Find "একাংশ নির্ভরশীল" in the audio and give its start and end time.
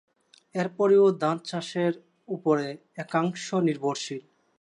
2.97-4.21